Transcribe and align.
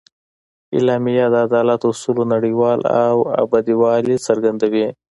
اعلامیه 0.75 1.25
د 1.29 1.35
عدالت 1.47 1.81
اصولو 1.91 2.23
نړیوال 2.33 2.79
او 3.05 3.15
ابدي 3.43 3.75
والي 3.81 4.15
څرګندوي. 4.27 4.87